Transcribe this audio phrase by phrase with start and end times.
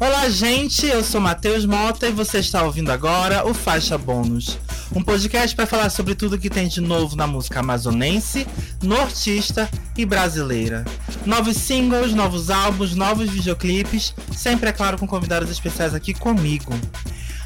[0.00, 0.86] Olá, gente.
[0.86, 4.58] Eu sou Matheus Mota e você está ouvindo agora o Faixa Bônus,
[4.92, 8.44] um podcast para falar sobre tudo que tem de novo na música amazonense,
[8.82, 10.84] nortista e brasileira.
[11.24, 16.72] Novos singles, novos álbuns, novos videoclipes, sempre é claro com convidados especiais aqui comigo.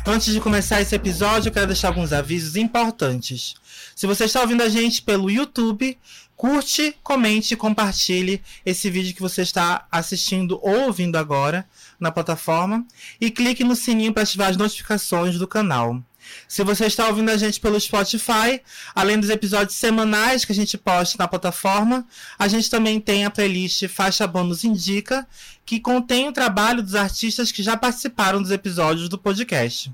[0.07, 3.57] Antes de começar esse episódio, eu quero deixar alguns avisos importantes.
[3.95, 5.99] Se você está ouvindo a gente pelo YouTube,
[6.35, 11.67] curte, comente e compartilhe esse vídeo que você está assistindo ou ouvindo agora
[11.99, 12.87] na plataforma
[13.21, 16.03] e clique no sininho para ativar as notificações do canal.
[16.47, 18.61] Se você está ouvindo a gente pelo Spotify,
[18.95, 22.07] além dos episódios semanais que a gente posta na plataforma,
[22.39, 25.27] a gente também tem a playlist Faixa Bônus Indica,
[25.65, 29.93] que contém o trabalho dos artistas que já participaram dos episódios do podcast.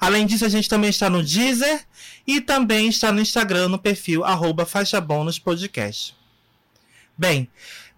[0.00, 1.84] Além disso, a gente também está no Deezer
[2.26, 4.66] e também está no Instagram, no perfil arroba.
[7.16, 7.48] Bem,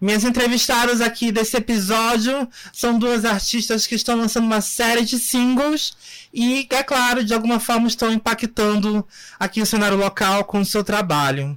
[0.01, 5.93] minhas entrevistadas aqui desse episódio são duas artistas que estão lançando uma série de singles
[6.33, 9.07] e, é claro, de alguma forma estão impactando
[9.39, 11.55] aqui o cenário local com o seu trabalho.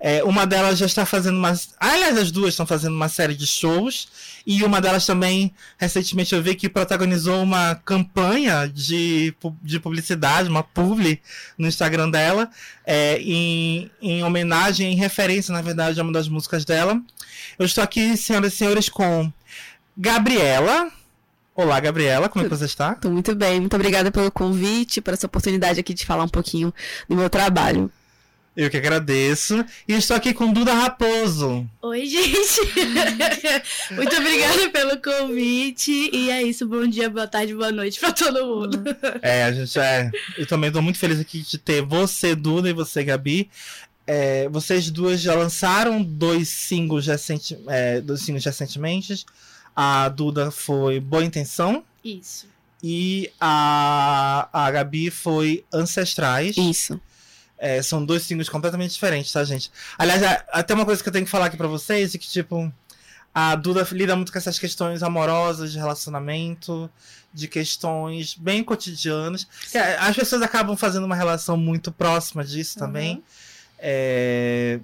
[0.00, 1.52] É, uma delas já está fazendo uma.
[1.78, 4.08] Aliás, as duas estão fazendo uma série de shows.
[4.46, 10.62] E uma delas também, recentemente, eu vi que protagonizou uma campanha de, de publicidade, uma
[10.62, 11.20] publi
[11.58, 12.48] no Instagram dela,
[12.86, 17.00] é, em, em homenagem, em referência, na verdade, a uma das músicas dela.
[17.58, 19.30] Eu estou aqui, senhoras e senhores, com
[19.94, 20.90] Gabriela.
[21.54, 22.92] Olá, Gabriela, como é que você está?
[22.92, 26.72] Estou muito bem, muito obrigada pelo convite, por essa oportunidade aqui de falar um pouquinho
[27.06, 27.92] do meu trabalho.
[28.60, 29.64] Eu que agradeço.
[29.88, 31.66] E estou aqui com Duda Raposo.
[31.80, 32.60] Oi, gente.
[33.96, 36.10] Muito obrigada pelo convite.
[36.12, 36.66] E é isso.
[36.66, 38.84] Bom dia, boa tarde, boa noite para todo mundo.
[39.22, 40.10] É, a gente é.
[40.36, 43.48] Eu também estou muito feliz aqui de ter você, Duda, e você, Gabi.
[44.06, 49.24] É, vocês duas já lançaram dois singles, recenti é, dois singles recentemente.
[49.74, 51.82] A Duda foi Boa Intenção.
[52.04, 52.46] Isso.
[52.84, 56.58] E a, a Gabi foi Ancestrais.
[56.58, 57.00] Isso.
[57.62, 59.70] É, são dois singles completamente diferentes, tá, gente?
[59.98, 62.72] Aliás, até uma coisa que eu tenho que falar aqui pra vocês é que, tipo,
[63.34, 66.90] a Duda lida muito com essas questões amorosas, de relacionamento,
[67.34, 69.46] de questões bem cotidianas.
[69.98, 73.16] As pessoas acabam fazendo uma relação muito próxima disso também.
[73.16, 73.22] Uhum.
[73.78, 74.80] É...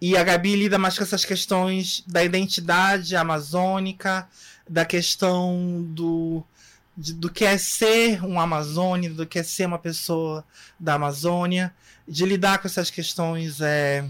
[0.00, 4.26] E a Gabi lida mais com essas questões da identidade amazônica,
[4.68, 6.42] da questão do
[6.96, 10.44] de, do que é ser um amazônico, do que é ser uma pessoa
[10.78, 11.74] da Amazônia,
[12.06, 14.04] de lidar com essas questões, é,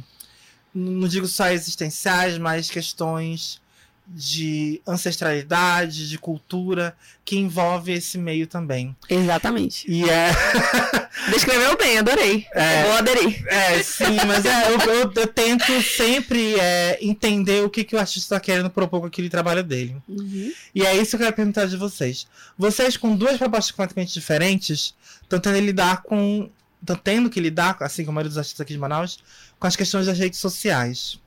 [0.74, 3.61] não digo só existenciais, mas questões
[4.06, 8.94] de ancestralidade, de cultura, que envolve esse meio também.
[9.08, 9.90] Exatamente.
[9.90, 10.30] E é.
[11.30, 12.46] Descreveu bem, adorei.
[12.52, 13.44] É, eu aderir.
[13.46, 17.98] É, sim, mas é, eu, eu, eu, tento sempre é, entender o que, que o
[17.98, 19.96] artista está querendo propor com aquele trabalho dele.
[20.08, 20.52] Uhum.
[20.74, 22.26] E é isso que eu quero perguntar de vocês.
[22.58, 26.50] Vocês, com duas propostas completamente diferentes, estão tendo que lidar com.
[26.80, 29.20] Estão tendo que lidar, assim como a maioria dos artistas aqui de Manaus,
[29.58, 31.20] com as questões das redes sociais.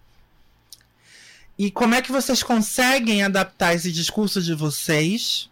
[1.58, 5.50] E como é que vocês conseguem adaptar esse discurso de vocês,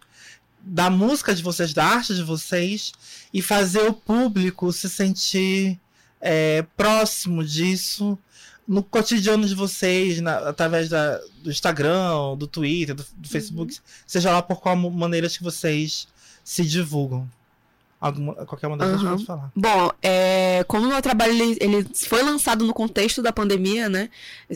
[0.60, 2.92] da música de vocês, da arte de vocês,
[3.32, 5.78] e fazer o público se sentir
[6.20, 8.18] é, próximo disso
[8.66, 13.80] no cotidiano de vocês, na, através da, do Instagram, do Twitter, do, do Facebook, uhum.
[14.06, 16.08] seja lá por qual maneira que vocês
[16.42, 17.28] se divulgam?
[18.04, 19.08] Alguma, qualquer uma das uhum.
[19.08, 19.50] pode falar.
[19.56, 24.10] Bom, é, como o meu trabalho ele, ele, foi lançado no contexto da pandemia, né?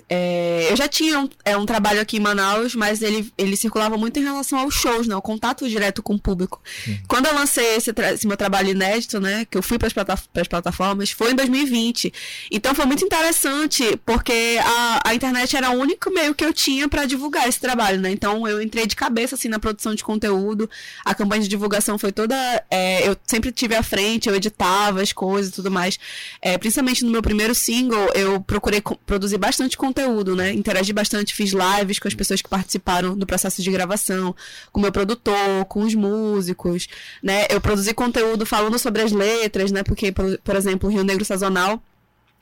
[0.06, 3.96] É, eu já tinha um, é, um trabalho aqui em Manaus, mas ele, ele circulava
[3.96, 5.16] muito em relação aos shows, né?
[5.16, 6.60] O contato direto com o público.
[6.86, 6.98] Uhum.
[7.08, 9.46] Quando eu lancei esse, esse, meu trabalho inédito, né?
[9.46, 10.14] Que eu fui para as plata
[10.50, 12.12] plataformas, foi em 2020.
[12.50, 16.86] Então foi muito interessante, porque a, a internet era o único meio que eu tinha
[16.86, 18.10] para divulgar esse trabalho, né?
[18.10, 20.68] Então eu entrei de cabeça assim na produção de conteúdo.
[21.02, 22.36] A campanha de divulgação foi toda.
[22.70, 25.98] É, eu sempre sempre tive à frente, eu editava as coisas e tudo mais.
[26.42, 30.52] É, principalmente no meu primeiro single, eu procurei produzir bastante conteúdo, né?
[30.52, 34.34] Interagi bastante, fiz lives com as pessoas que participaram do processo de gravação,
[34.72, 36.88] com o meu produtor, com os músicos,
[37.22, 37.46] né?
[37.48, 39.82] Eu produzi conteúdo falando sobre as letras, né?
[39.82, 41.80] Porque, por, por exemplo, Rio Negro Sazonal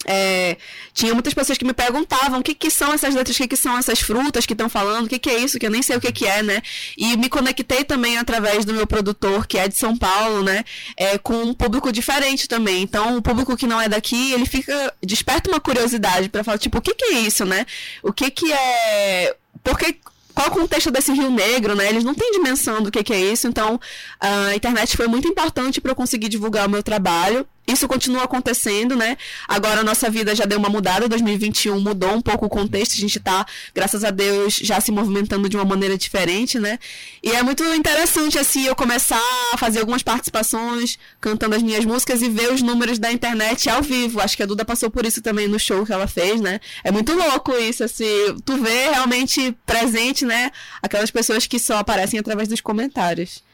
[0.05, 0.57] é,
[0.93, 3.57] tinha muitas pessoas que me perguntavam o que, que são essas letras, o que, que
[3.57, 5.97] são essas frutas que estão falando, o que, que é isso, que eu nem sei
[5.97, 6.63] o que, que é, né?
[6.97, 10.65] E me conectei também através do meu produtor, que é de São Paulo, né?
[10.97, 12.83] É, com um público diferente também.
[12.83, 14.95] Então, o público que não é daqui, ele fica.
[15.03, 17.67] desperta uma curiosidade para falar, tipo, o que, que é isso, né?
[18.03, 19.35] O que, que é.
[19.65, 19.97] Porque
[20.35, 21.89] qual o contexto desse Rio Negro, né?
[21.89, 23.81] Eles não têm dimensão do que, que é isso, então
[24.21, 28.95] a internet foi muito importante para eu conseguir divulgar o meu trabalho isso continua acontecendo,
[28.95, 29.17] né?
[29.49, 33.01] Agora a nossa vida já deu uma mudada, 2021 mudou um pouco o contexto, a
[33.01, 36.79] gente tá, graças a Deus, já se movimentando de uma maneira diferente, né?
[37.23, 39.21] E é muito interessante, assim, eu começar
[39.53, 43.83] a fazer algumas participações, cantando as minhas músicas e ver os números da internet ao
[43.83, 44.21] vivo.
[44.21, 46.61] Acho que a Duda passou por isso também no show que ela fez, né?
[46.85, 48.05] É muito louco isso, assim,
[48.45, 50.51] tu vê realmente presente, né?
[50.81, 53.46] Aquelas pessoas que só aparecem através dos comentários.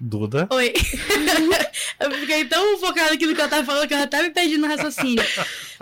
[0.00, 0.48] Duda.
[0.50, 0.72] Oi.
[2.00, 4.66] eu fiquei tão focada naquilo que eu tava falando que eu até me perdi no
[4.66, 5.24] raciocínio.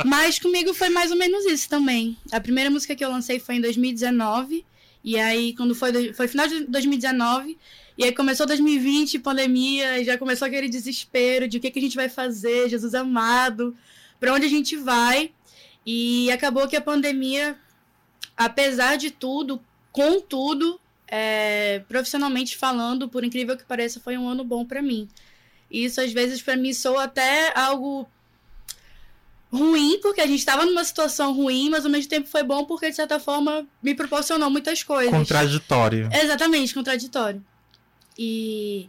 [0.05, 2.17] Mas comigo foi mais ou menos isso também.
[2.31, 4.65] A primeira música que eu lancei foi em 2019.
[5.03, 7.59] E aí, quando foi, foi final de 2019.
[7.97, 11.83] E aí começou 2020, pandemia, e já começou aquele desespero de o que, que a
[11.83, 13.77] gente vai fazer, Jesus amado,
[14.19, 15.31] para onde a gente vai.
[15.85, 17.57] E acabou que a pandemia,
[18.37, 19.61] apesar de tudo,
[19.91, 20.81] contudo,
[21.15, 25.07] é, profissionalmente falando, por incrível que pareça, foi um ano bom para mim.
[25.71, 28.09] Isso às vezes para mim soa até algo
[29.53, 32.89] ruim, porque a gente estava numa situação ruim, mas ao mesmo tempo foi bom porque
[32.89, 35.13] de certa forma me proporcionou muitas coisas.
[35.13, 36.09] Contraditório.
[36.11, 37.45] Exatamente, contraditório.
[38.19, 38.89] E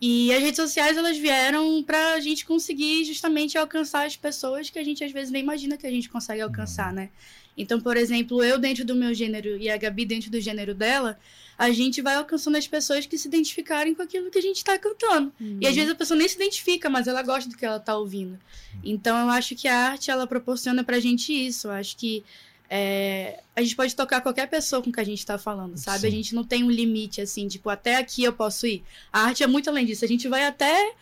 [0.00, 4.80] e as redes sociais elas vieram para a gente conseguir justamente alcançar as pessoas que
[4.80, 6.96] a gente às vezes nem imagina que a gente consegue alcançar, uhum.
[6.96, 7.10] né?
[7.56, 11.18] Então, por exemplo, eu dentro do meu gênero e a Gabi dentro do gênero dela,
[11.58, 14.78] a gente vai alcançando as pessoas que se identificarem com aquilo que a gente está
[14.78, 15.32] cantando.
[15.40, 15.58] Uhum.
[15.60, 15.76] E às uhum.
[15.76, 18.38] vezes a pessoa nem se identifica, mas ela gosta do que ela está ouvindo.
[18.82, 21.68] Então eu acho que a arte ela proporciona pra gente isso.
[21.68, 22.24] Eu acho que
[22.70, 26.00] é, a gente pode tocar qualquer pessoa com que a gente está falando, sabe?
[26.00, 26.06] Sim.
[26.06, 28.82] A gente não tem um limite assim, tipo, até aqui eu posso ir.
[29.12, 30.04] A arte é muito além disso.
[30.04, 30.94] A gente vai até.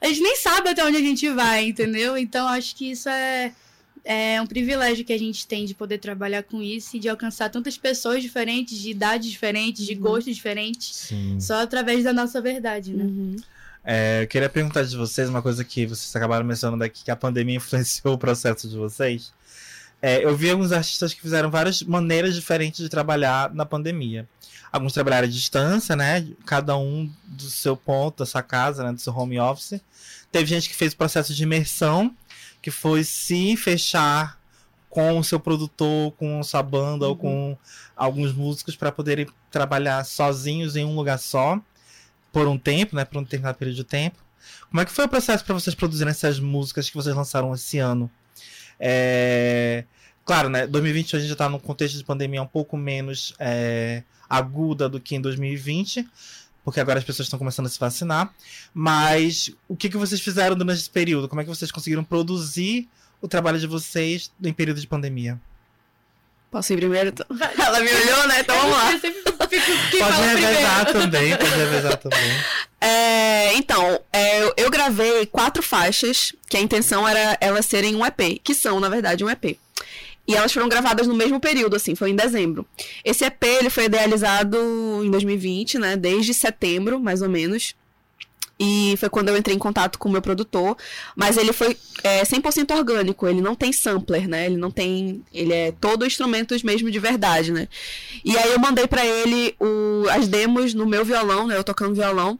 [0.00, 2.16] A gente nem sabe até onde a gente vai, entendeu?
[2.16, 3.52] Então acho que isso é
[4.06, 7.50] é um privilégio que a gente tem de poder trabalhar com isso e de alcançar
[7.50, 10.00] tantas pessoas diferentes, de idades diferentes, de uhum.
[10.00, 11.40] gostos diferentes, Sim.
[11.40, 13.04] só através da nossa verdade, né?
[13.04, 13.36] Uhum.
[13.84, 17.16] É, eu queria perguntar de vocês uma coisa que vocês acabaram mencionando aqui, que a
[17.16, 19.32] pandemia influenciou o processo de vocês.
[20.00, 24.28] É, eu vi alguns artistas que fizeram várias maneiras diferentes de trabalhar na pandemia.
[24.70, 26.26] Alguns trabalharam à distância, né?
[26.44, 28.92] Cada um do seu ponto, da sua casa, né?
[28.92, 29.80] do seu home office.
[30.30, 32.14] Teve gente que fez o processo de imersão,
[32.66, 34.40] que foi se fechar
[34.90, 37.10] com o seu produtor, com sua banda uhum.
[37.10, 37.58] ou com
[37.94, 41.60] alguns músicos para poderem trabalhar sozinhos em um lugar só
[42.32, 44.18] por um tempo, né, por um determinado período de tempo.
[44.68, 47.78] Como é que foi o processo para vocês produzirem essas músicas que vocês lançaram esse
[47.78, 48.10] ano?
[48.80, 49.84] É...
[50.24, 54.02] Claro, né, 2020 a gente já está num contexto de pandemia um pouco menos é,
[54.28, 56.04] aguda do que em 2020,
[56.66, 58.28] porque agora as pessoas estão começando a se vacinar.
[58.74, 61.28] Mas o que, que vocês fizeram durante esse período?
[61.28, 62.88] Como é que vocês conseguiram produzir
[63.22, 65.40] o trabalho de vocês em período de pandemia?
[66.50, 67.12] Posso ir primeiro?
[67.56, 68.40] Ela me olhou, né?
[68.40, 68.90] Então vamos lá.
[69.38, 72.30] pode revezar também, pode revezar também.
[72.78, 78.38] É, então, é, eu gravei quatro faixas, que a intenção era elas serem um EP,
[78.44, 79.58] que são, na verdade, um EP.
[80.26, 82.66] E elas foram gravadas no mesmo período, assim, foi em dezembro.
[83.04, 84.56] Esse EP, ele foi idealizado
[85.04, 85.96] em 2020, né?
[85.96, 87.74] Desde setembro, mais ou menos.
[88.58, 90.76] E foi quando eu entrei em contato com o meu produtor.
[91.14, 94.46] Mas ele foi é, 100% orgânico, ele não tem sampler, né?
[94.46, 95.22] Ele não tem.
[95.32, 97.68] Ele é todo instrumentos mesmo de verdade, né?
[98.24, 101.56] E aí eu mandei para ele o, as demos no meu violão, né?
[101.56, 102.38] Eu tocando violão.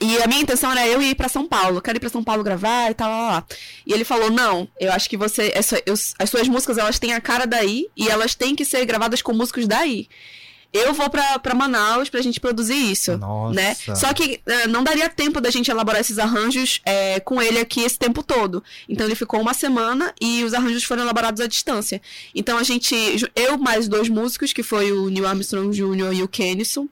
[0.00, 1.80] E a minha intenção era eu ir para São Paulo.
[1.80, 3.44] Quero ir para São Paulo gravar e tal, lá, lá.
[3.86, 7.12] E ele falou: "Não, eu acho que você essa, eu, as suas músicas elas têm
[7.12, 10.08] a cara daí e elas têm que ser gravadas com músicos daí."
[10.70, 13.54] Eu vou para Manaus pra gente produzir isso, Nossa.
[13.54, 13.74] né?
[13.96, 17.80] Só que uh, não daria tempo da gente elaborar esses arranjos é, com ele aqui
[17.80, 18.62] esse tempo todo.
[18.86, 22.02] Então ele ficou uma semana e os arranjos foram elaborados à distância.
[22.34, 22.94] Então a gente,
[23.34, 26.12] eu mais dois músicos, que foi o Neil Armstrong Jr.
[26.12, 26.86] e o Kennison,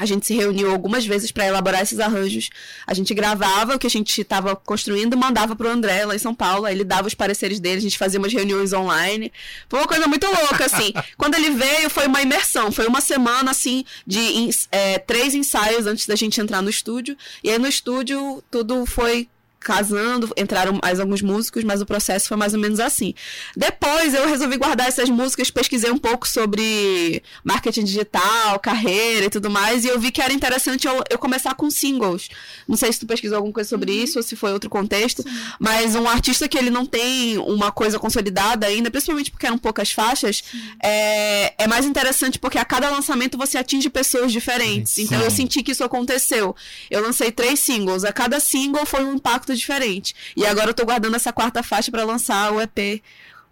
[0.00, 2.48] a gente se reuniu algumas vezes para elaborar esses arranjos.
[2.86, 6.34] A gente gravava o que a gente estava construindo, mandava pro André lá em São
[6.34, 9.30] Paulo, ele dava os pareceres dele, a gente fazia umas reuniões online.
[9.68, 10.94] Foi uma coisa muito louca, assim.
[11.18, 12.72] Quando ele veio, foi uma imersão.
[12.72, 17.14] Foi uma semana, assim, de é, três ensaios antes da gente entrar no estúdio.
[17.44, 19.28] E aí no estúdio tudo foi
[19.60, 23.14] casando, entraram mais alguns músicos, mas o processo foi mais ou menos assim.
[23.54, 29.50] Depois eu resolvi guardar essas músicas, pesquisei um pouco sobre marketing digital, carreira e tudo
[29.50, 32.30] mais, e eu vi que era interessante eu, eu começar com singles.
[32.66, 34.04] Não sei se tu pesquisou alguma coisa sobre uhum.
[34.04, 35.28] isso ou se foi outro contexto, Sim.
[35.58, 39.92] mas um artista que ele não tem uma coisa consolidada ainda, principalmente porque eram poucas
[39.92, 40.42] faixas,
[40.82, 44.94] é, é mais interessante porque a cada lançamento você atinge pessoas diferentes.
[44.94, 45.02] Sim.
[45.02, 46.56] Então eu senti que isso aconteceu.
[46.90, 50.14] Eu lancei três singles, a cada single foi um impacto diferente.
[50.36, 53.02] E agora eu tô guardando essa quarta faixa para lançar o EP,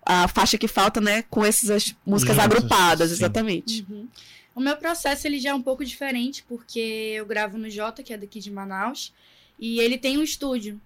[0.05, 3.17] a faixa que falta, né, com essas músicas Juntos, agrupadas, sim.
[3.17, 3.87] exatamente.
[3.89, 4.09] Uhum.
[4.55, 8.13] O meu processo ele já é um pouco diferente, porque eu gravo no Jota, que
[8.13, 9.13] é daqui de Manaus,
[9.59, 10.81] e ele tem um estúdio.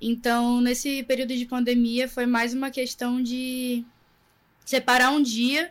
[0.00, 3.84] Então, nesse período de pandemia, foi mais uma questão de
[4.64, 5.70] separar um dia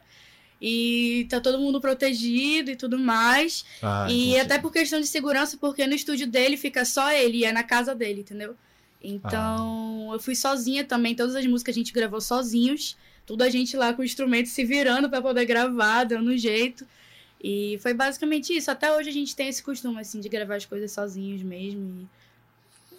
[0.62, 3.66] e tá todo mundo protegido e tudo mais.
[3.82, 4.40] Ah, e entendi.
[4.40, 7.64] até por questão de segurança, porque no estúdio dele fica só ele, e é na
[7.64, 8.56] casa dele, entendeu?
[9.04, 10.16] Então, Ah.
[10.16, 13.94] eu fui sozinha também, todas as músicas a gente gravou sozinhos, tudo a gente lá
[13.94, 16.86] com o instrumento se virando pra poder gravar, dando jeito.
[17.44, 18.70] E foi basicamente isso.
[18.70, 22.08] Até hoje a gente tem esse costume, assim, de gravar as coisas sozinhos mesmo.
[22.08, 22.22] E...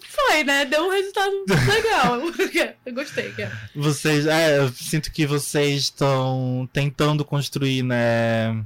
[0.05, 0.65] Foi, né?
[0.65, 1.31] Deu um resultado
[1.67, 2.21] legal.
[2.85, 3.69] eu gostei, cara.
[3.73, 8.63] Vocês, é, eu sinto que vocês estão tentando construir, né?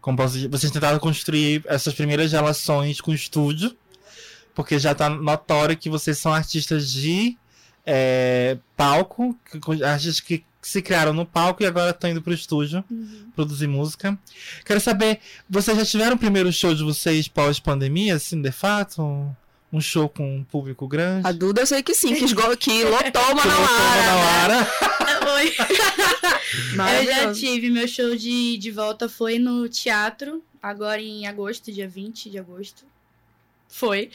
[0.00, 0.48] Como posso dizer?
[0.48, 3.76] Vocês tentaram construir essas primeiras relações com o estúdio,
[4.58, 7.38] porque já tá notório que vocês são artistas de
[7.86, 9.38] é, palco,
[9.84, 12.84] artistas que se criaram no palco e agora estão indo pro estúdio
[13.36, 14.18] produzir música.
[14.64, 19.00] Quero saber, vocês já tiveram o primeiro show de vocês pós-pandemia, assim, de fato?
[19.72, 21.24] Um show com um público grande?
[21.24, 22.56] A Duda eu sei que sim, que, esgo...
[22.56, 24.56] que lotou uma hora.
[24.56, 24.68] Manauara.
[25.34, 25.54] Oi.
[26.98, 31.86] Eu já tive, meu show de, de volta foi no teatro, agora em agosto, dia
[31.86, 32.84] 20 de agosto.
[33.68, 34.10] Foi.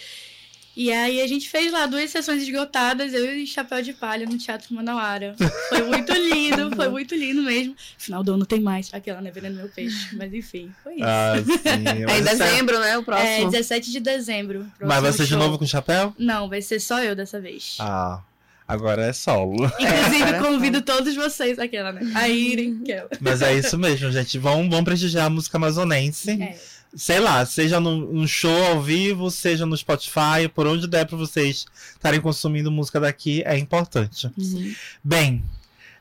[0.75, 4.37] E aí a gente fez lá duas sessões esgotadas, eu e Chapéu de Palha no
[4.39, 5.35] Teatro Manauara.
[5.69, 7.75] Foi muito lindo, foi muito lindo mesmo.
[7.95, 11.03] Final do ano tem mais, aquela né, vendendo meu peixe, mas enfim, foi isso.
[11.03, 11.87] Ah, sim.
[11.87, 12.97] É em isso dezembro, né?
[12.97, 13.51] O é, próximo.
[13.51, 14.65] 17 de dezembro.
[14.81, 15.37] Mas vai ser de show.
[15.37, 16.13] novo com chapéu?
[16.17, 17.77] Não, vai ser só eu dessa vez.
[17.79, 18.21] Ah,
[18.67, 19.65] agora é solo.
[19.79, 22.01] Inclusive, É, convido todos vocês, aquela, né?
[22.15, 23.09] A irem, aquela.
[23.21, 24.39] Mas é isso mesmo, gente.
[24.39, 26.31] Vão, vão prestigiar a música amazonense.
[26.31, 26.57] É.
[26.95, 31.65] Sei lá, seja num, show ao vivo, seja no Spotify, por onde der pra vocês
[31.93, 34.31] estarem consumindo música daqui, é importante.
[34.37, 34.75] Uhum.
[35.03, 35.43] Bem,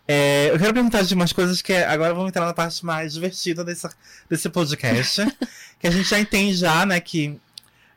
[0.06, 3.64] é, eu quero perguntar de umas coisas que agora vamos entrar na parte mais divertida
[3.64, 3.88] desse,
[4.28, 5.22] desse podcast.
[5.80, 7.38] que a gente já entende já, né, que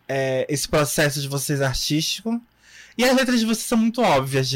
[0.08, 2.42] é, esse processo de vocês artístico.
[2.98, 4.54] E as letras de vocês são muito óbvias.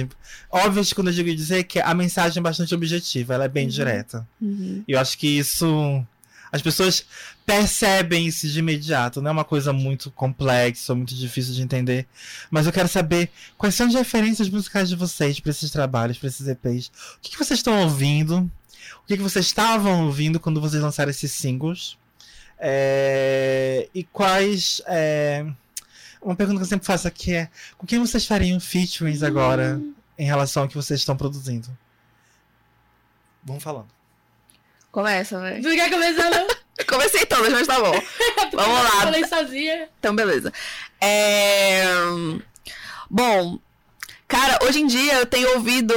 [0.49, 3.69] óbvias quando eu digo dizer que a mensagem é bastante objetiva, ela é bem Uhum.
[3.71, 4.27] direta.
[4.41, 4.83] Uhum.
[4.87, 6.05] E eu acho que isso.
[6.51, 7.05] As pessoas
[7.45, 9.21] percebem isso de imediato.
[9.21, 12.07] Não é uma coisa muito complexa, muito difícil de entender.
[12.49, 16.27] Mas eu quero saber quais são as referências musicais de vocês para esses trabalhos, para
[16.27, 16.87] esses EPs.
[17.17, 18.49] O que, que vocês estão ouvindo?
[19.03, 21.97] O que, que vocês estavam ouvindo quando vocês lançaram esses singles?
[22.57, 24.81] É, E quais.
[24.87, 25.45] é,
[26.21, 29.79] Uma pergunta que eu sempre faço aqui é: com quem vocês fariam featurings agora
[30.17, 31.69] em relação ao que vocês estão produzindo?
[33.43, 33.98] Vamos falando.
[34.91, 35.59] Começa, né?
[35.61, 36.47] Tu quer começar, não?
[36.87, 37.91] Comecei todas, mas tá bom.
[38.53, 38.89] Vamos lá.
[39.01, 39.87] Falei sozinha.
[39.99, 40.51] Então, beleza.
[40.99, 41.83] É...
[43.09, 43.59] Bom,
[44.27, 45.93] cara, hoje em dia eu tenho ouvido.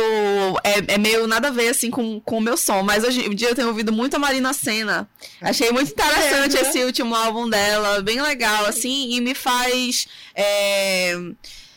[0.65, 3.35] É, é meio nada a ver assim com, com o meu som, mas hoje em
[3.35, 5.09] dia eu tenho ouvido muito a Marina Senna.
[5.41, 6.69] Achei muito interessante É, né?
[6.69, 10.07] esse último álbum dela, bem legal, assim, e me faz.
[10.35, 11.15] é,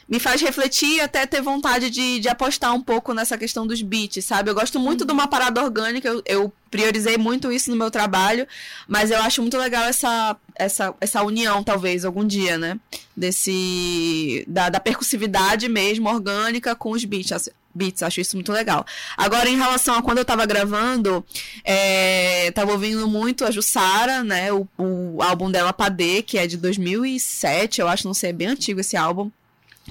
[0.07, 3.81] Me faz refletir e até ter vontade de, de apostar um pouco nessa questão dos
[3.81, 4.49] beats, sabe?
[4.49, 8.45] Eu gosto muito de uma parada orgânica, eu, eu priorizei muito isso no meu trabalho,
[8.85, 12.77] mas eu acho muito legal essa, essa, essa união, talvez, algum dia, né?
[13.15, 14.43] Desse.
[14.45, 17.49] Da, da percussividade mesmo, orgânica, com os beats.
[17.73, 18.85] Beats, acho isso muito legal.
[19.15, 21.25] Agora, em relação a quando eu tava gravando,
[21.63, 24.51] é, tava ouvindo muito a Jussara, né?
[24.51, 28.47] O, o álbum dela, Padê, que é de 2007, eu acho, não sei, é bem
[28.47, 29.31] antigo esse álbum.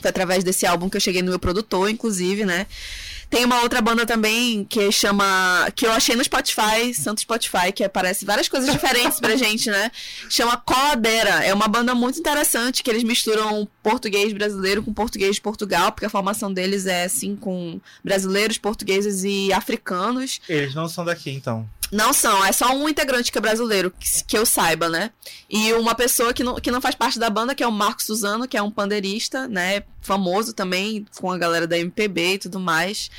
[0.00, 2.66] Foi através desse álbum que eu cheguei no meu produtor, inclusive, né?
[3.34, 5.68] Tem uma outra banda também que chama.
[5.74, 9.90] que eu achei no Spotify, Santo Spotify, que aparece várias coisas diferentes pra gente, né?
[10.30, 11.44] Chama Coladeira.
[11.44, 16.06] É uma banda muito interessante que eles misturam português brasileiro com português de Portugal, porque
[16.06, 20.40] a formação deles é assim com brasileiros, portugueses e africanos.
[20.48, 21.68] Eles não são daqui, então.
[21.94, 25.10] Não são, é só um integrante que é brasileiro, que, que eu saiba, né?
[25.48, 28.02] E uma pessoa que não, que não faz parte da banda, que é o Marco
[28.02, 29.84] Suzano, que é um pandeirista, né?
[30.00, 33.10] Famoso também, com a galera da MPB e tudo mais.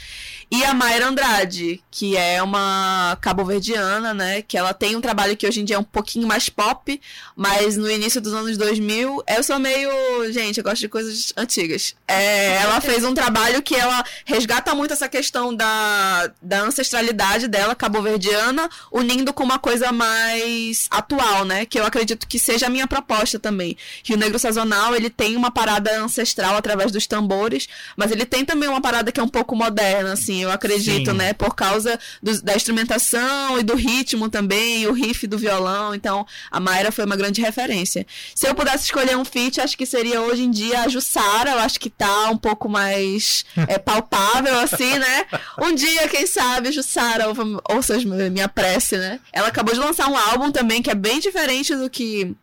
[0.52, 4.42] E a Mayra Andrade, que é uma cabo-verdiana, né?
[4.42, 7.02] Que ela tem um trabalho que hoje em dia é um pouquinho mais pop,
[7.36, 9.90] mas no início dos anos 2000, eu sou meio.
[10.32, 11.96] Gente, eu gosto de coisas antigas.
[12.08, 17.76] É, ela fez um trabalho que ela resgata muito essa questão da, da ancestralidade dela,
[17.76, 21.66] cabo-verdiana, unindo com uma coisa mais atual, né?
[21.66, 23.76] Que eu acredito que seja a minha proposta também.
[24.04, 28.70] Rio Negro Sazonal, ele tem uma parada ancestral através dos tambores, mas ele tem também
[28.70, 31.18] uma parada que é um pouco moderna, assim, eu acredito, Sim.
[31.18, 31.34] né?
[31.34, 35.94] Por causa do- da instrumentação e do ritmo também, o riff do violão.
[35.96, 38.06] Então, a Mayra foi uma grande referência.
[38.34, 41.52] Se eu pudesse escolher um feat, acho que seria hoje em dia a Jussara.
[41.52, 45.26] Eu acho que tá um pouco mais é, palpável, assim, né?
[45.62, 47.98] Um dia, quem sabe, Jussara, ouça, ouça
[48.30, 49.20] minha prece, né?
[49.34, 52.36] Ela acabou de lançar um álbum também que é bem diferente do que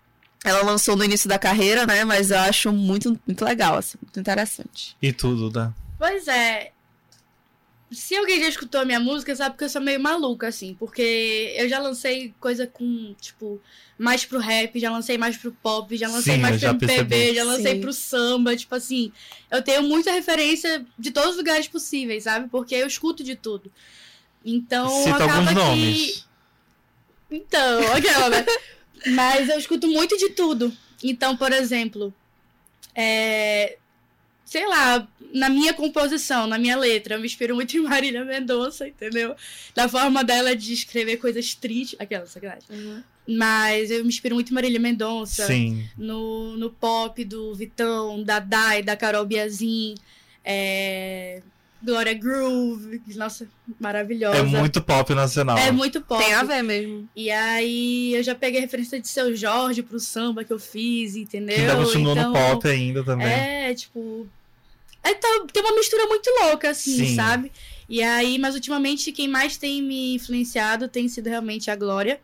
[0.45, 2.05] ela lançou no início da carreira, né?
[2.05, 4.97] Mas eu acho muito, muito legal, assim, muito interessante.
[5.01, 5.73] E tudo, Duda?
[5.99, 6.72] Pois é.
[7.93, 10.75] Se alguém já escutou a minha música, sabe que eu sou meio maluca, assim.
[10.79, 13.61] Porque eu já lancei coisa com, tipo,
[13.99, 17.09] mais pro rap, já lancei mais pro pop, já lancei Sim, mais já pro MPB,
[17.09, 17.37] percebi.
[17.37, 17.81] já lancei Sim.
[17.81, 18.57] pro samba.
[18.57, 19.13] Tipo assim,
[19.51, 22.49] eu tenho muita referência de todos os lugares possíveis, sabe?
[22.49, 23.71] Porque eu escuto de tudo.
[24.45, 25.55] Então, Cita acaba alguns que...
[25.55, 26.27] nomes.
[27.31, 28.47] Então, aquela, né?
[29.09, 30.73] Mas eu escuto muito de tudo.
[31.03, 32.13] Então, por exemplo,
[32.95, 33.79] é,
[34.53, 38.87] sei lá, na minha composição, na minha letra, eu me inspiro muito em Marília Mendonça,
[38.87, 39.35] entendeu?
[39.75, 41.99] Da forma dela de escrever coisas tristes.
[41.99, 42.69] Aquela, sacanagem.
[43.27, 45.47] Mas eu me inspiro muito em Marília Mendonça.
[45.47, 45.89] Sim.
[45.97, 49.95] No, no pop do Vitão, da Dai, da Carol Biazin.
[50.45, 51.41] É...
[51.83, 53.01] Glória Groove.
[53.17, 53.49] Nossa,
[53.81, 54.37] maravilhosa.
[54.37, 55.57] É muito pop nacional.
[55.57, 56.23] É muito pop.
[56.23, 57.09] Tem a ver mesmo.
[57.17, 61.17] E aí eu já peguei a referência de Seu Jorge pro samba que eu fiz,
[61.17, 61.57] entendeu?
[61.57, 63.27] Que ainda continua então, no pop ainda também.
[63.27, 64.29] É, tipo.
[65.03, 67.17] É, tá- tem uma mistura muito louca, assim, Sim.
[67.17, 67.53] sabe?
[67.89, 72.21] E aí, mas ultimamente quem mais tem me influenciado tem sido realmente a Glória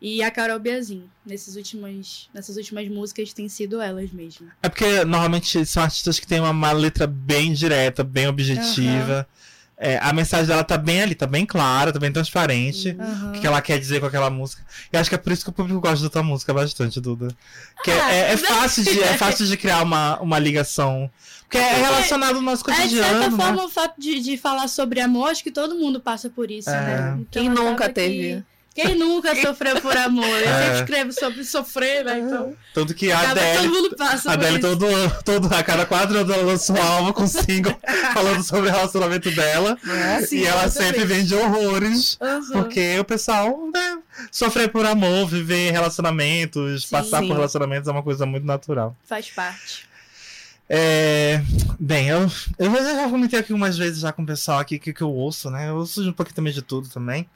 [0.00, 1.04] e a Carol Biazin.
[1.24, 4.48] Nessas últimas, nessas últimas músicas tem sido elas mesmo.
[4.62, 9.28] É porque normalmente são artistas que têm uma, uma letra bem direta, bem objetiva.
[9.80, 12.96] É, a mensagem dela tá bem ali, tá bem clara, tá bem transparente.
[13.28, 14.60] O que que ela quer dizer com aquela música.
[14.92, 17.28] E acho que é por isso que o público gosta da tua música bastante, Duda.
[17.84, 21.08] Que é- Ah, é, é fácil de, é fácil de criar uma, uma ligação.
[21.42, 23.08] Porque é relacionado ao nosso É, de cotidiano.
[23.20, 23.36] certa né?
[23.44, 26.68] forma, o fato de, de falar sobre amor, acho que todo mundo passa por isso,
[26.68, 26.72] É.
[26.80, 27.20] né?
[27.30, 28.44] Quem acaba nunca que- teve?
[28.82, 30.24] Quem nunca sofreu por amor?
[30.26, 30.62] Eu É.
[30.64, 32.18] sempre escrevo sobre sofrer, né?
[32.20, 34.86] Então, Tanto que a acaba, todo Adele, mundo passa a Adele todo,
[35.24, 37.76] todo, a cada quatro anos ela lança um álbum com single
[38.14, 39.76] falando sobre o relacionamento dela.
[40.26, 40.72] Sim, e ela exatamente.
[40.98, 42.16] sempre vende horrores.
[42.20, 42.42] Aham.
[42.52, 43.98] Porque o pessoal, né,
[44.30, 46.90] sofrer por amor, viver relacionamentos, Sim.
[46.90, 47.28] passar Sim.
[47.28, 48.96] por relacionamentos é uma coisa muito natural.
[49.04, 49.88] Faz parte.
[50.70, 51.40] É,
[51.80, 54.92] bem, eu, eu já já comentei aqui umas vezes já com o pessoal aqui que,
[54.92, 55.70] que eu ouço, né?
[55.70, 57.26] Eu ouço um pouquinho também de tudo também.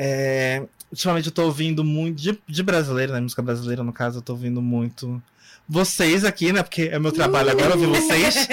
[0.00, 0.62] É,
[0.92, 3.18] ultimamente eu tô ouvindo muito de, de brasileiro, né?
[3.18, 5.20] Música brasileira, no caso, eu tô ouvindo muito
[5.68, 6.62] vocês aqui, né?
[6.62, 8.36] Porque é meu trabalho agora ouvir vocês.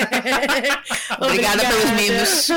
[1.22, 2.48] Obrigada pelos membros.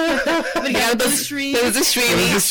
[0.56, 1.60] Obrigada pelos streams.
[1.60, 2.50] Pelos streams.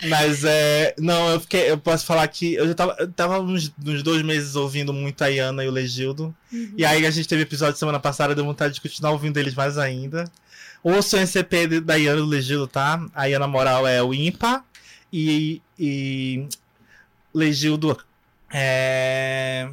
[0.08, 0.94] Mas é.
[0.98, 1.70] Não, eu fiquei.
[1.70, 5.22] Eu posso falar que eu já tava, eu tava uns, uns dois meses ouvindo muito
[5.22, 6.34] a Iana e o Legildo.
[6.78, 9.76] E aí a gente teve episódio semana passada, deu vontade de continuar ouvindo eles mais
[9.76, 10.24] ainda.
[10.82, 13.04] Ouça o NCP da Iana e do Legildo, tá?
[13.14, 14.64] A Iana Moral é o IMPA
[15.14, 15.62] e.
[15.78, 16.48] e
[17.32, 17.96] Legildo
[18.52, 19.68] é.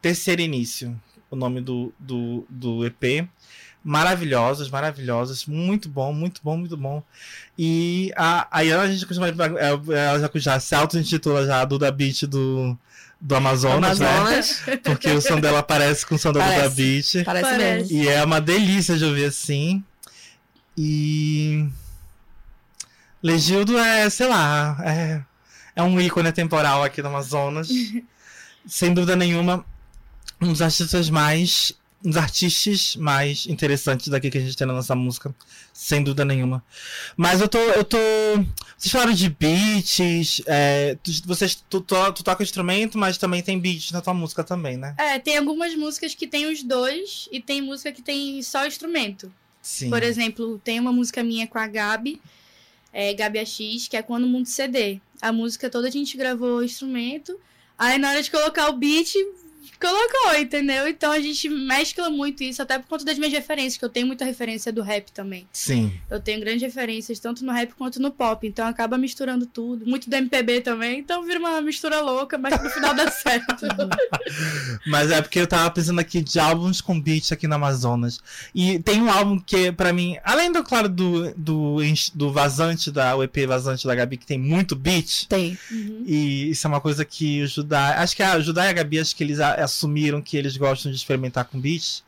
[0.00, 1.00] Terceiro Início,
[1.30, 3.26] o nome do, do, do EP.
[3.82, 5.46] Maravilhosos, maravilhosos.
[5.46, 7.02] Muito bom, muito bom, muito bom.
[7.58, 9.28] E a, a Iana, a gente costuma.
[9.28, 12.76] Ela já, já se auto-intitula já a Duda Beat do,
[13.20, 14.08] do Amazonas, né?
[14.08, 14.62] Amazonas.
[14.82, 16.70] Porque o som dela parece com o som da Duda.
[16.70, 17.24] Beat.
[17.24, 17.58] Parece, Parece.
[17.58, 17.98] mesmo.
[17.98, 19.82] E é uma delícia de ouvir assim.
[20.76, 21.66] E.
[23.24, 25.22] Legildo é, sei lá, é,
[25.74, 27.68] é um ícone temporal aqui no Amazonas.
[28.68, 29.64] Sem dúvida nenhuma,
[30.42, 31.72] um dos artistas mais.
[32.04, 35.34] Um dos artistas mais interessantes daqui que a gente tem na nossa música.
[35.72, 36.62] Sem dúvida nenhuma.
[37.16, 37.56] Mas eu tô.
[37.58, 37.96] Eu tô.
[38.76, 40.42] Vocês falaram de beats.
[40.46, 44.44] É, tu, vocês, tu, to- tu toca instrumento, mas também tem beats na tua música
[44.44, 44.94] também, né?
[44.98, 49.32] É, tem algumas músicas que tem os dois e tem música que tem só instrumento.
[49.62, 49.88] Sim.
[49.88, 52.20] Por exemplo, tem uma música minha com a Gabi,
[52.94, 55.00] é, Gabi AX, que é Quando o Mundo CD.
[55.20, 57.38] A música toda a gente gravou o instrumento,
[57.76, 59.14] aí na hora de colocar o beat,
[59.84, 60.88] colocou, entendeu?
[60.88, 64.06] Então a gente mescla muito isso, até por conta das minhas referências, que eu tenho
[64.06, 65.46] muita referência do rap também.
[65.52, 65.92] Sim.
[66.10, 69.86] Eu tenho grandes referências, tanto no rap quanto no pop, então acaba misturando tudo.
[69.86, 73.66] Muito do MPB também, então vira uma mistura louca, mas no final dá certo.
[74.86, 78.20] Mas é porque eu tava pensando aqui de álbuns com beats aqui no Amazonas.
[78.54, 81.76] E tem um álbum que, pra mim, além do, claro, do, do,
[82.14, 85.26] do Vazante, da o EP Vazante da Gabi, que tem muito beat.
[85.28, 85.58] Tem.
[85.70, 86.04] Uhum.
[86.06, 88.00] E isso é uma coisa que o Judá.
[88.02, 90.90] Acho que a Judá e a Gabi, acho que eles a- assumiram que eles gostam
[90.90, 92.02] de experimentar com beats.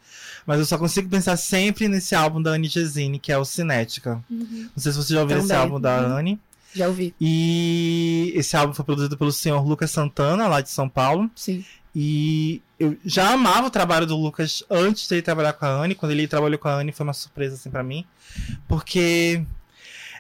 [0.47, 4.23] Mas eu só consigo pensar sempre nesse álbum da Annie Gesine, que é o Cinética.
[4.31, 4.71] Uhum.
[4.75, 6.39] Não sei se você já ouviu esse álbum da Annie.
[6.75, 7.15] Já ouvi.
[7.21, 11.31] E esse álbum foi produzido pelo senhor Lucas Santana, lá de São Paulo.
[11.35, 11.65] Sim.
[11.95, 15.95] E eu já amava o trabalho do Lucas antes de ele trabalhar com a Anne.
[15.95, 18.05] Quando ele trabalhou com a Anne foi uma surpresa assim para mim,
[18.69, 19.43] porque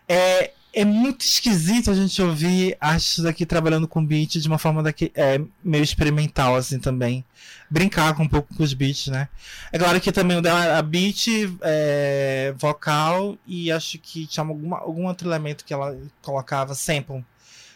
[0.09, 4.83] é, é muito esquisito a gente ouvir artistas aqui trabalhando com beat de uma forma
[4.83, 7.25] daqui, é, meio experimental assim também.
[7.71, 9.27] Brincar com um pouco com os beats, né?
[9.73, 11.29] É claro que também o dela, a beat,
[11.63, 17.25] é, vocal e acho que tinha alguma, algum outro elemento que ela colocava, sample,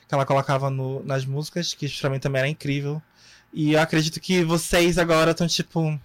[0.06, 3.00] que ela colocava no- nas músicas, que pra mim também era incrível.
[3.52, 5.98] E eu acredito que vocês agora estão, tipo.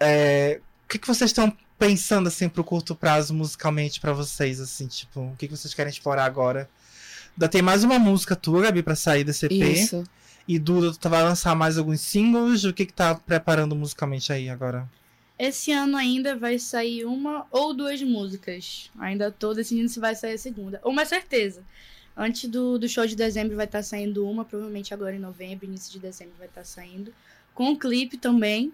[0.00, 4.86] é, o que, que vocês estão pensando, assim, pro curto prazo musicalmente pra vocês, assim,
[4.86, 6.68] tipo, o que, que vocês querem explorar agora?
[7.34, 9.52] Ainda tem mais uma música tua, Gabi, pra sair desse EP.
[9.52, 10.04] Isso.
[10.48, 12.64] E Duda, tu vai lançar mais alguns singles?
[12.64, 14.88] O que que tá preparando musicalmente aí agora?
[15.38, 18.90] Esse ano ainda vai sair uma ou duas músicas.
[18.98, 20.80] Ainda tô decidindo se vai sair a segunda.
[20.82, 21.62] Uma é certeza.
[22.16, 25.92] Antes do, do show de dezembro vai estar saindo uma, provavelmente agora em novembro, início
[25.92, 27.12] de dezembro vai estar saindo.
[27.52, 28.72] Com o clipe também.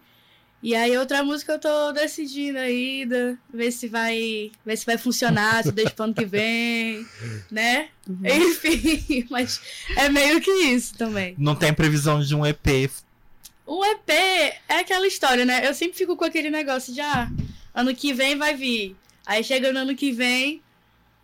[0.63, 5.65] E aí outra música eu tô decidindo ainda, ver se vai, ver se vai funcionar,
[5.65, 7.05] se deixa pro ano que vem,
[7.51, 7.89] né?
[8.09, 8.21] Uhum.
[8.25, 9.61] Enfim, mas
[9.97, 11.35] é meio que isso também.
[11.37, 12.89] Não tem previsão de um EP.
[13.67, 15.67] O EP é aquela história, né?
[15.67, 17.29] Eu sempre fico com aquele negócio de, ah,
[17.75, 18.97] ano que vem vai vir.
[19.27, 20.63] Aí chega no ano que vem,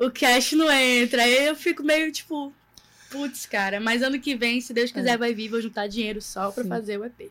[0.01, 1.23] o cash não entra.
[1.23, 2.53] Aí eu fico meio tipo,
[3.09, 6.51] putz, cara, mas ano que vem, se Deus quiser, vai vir, vou juntar dinheiro só
[6.51, 6.69] pra Sim.
[6.69, 7.31] fazer o EP.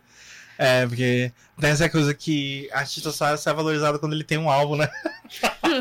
[0.57, 4.49] É, porque tem essa coisa que artista só só é valorizado quando ele tem um
[4.49, 4.89] álbum, né?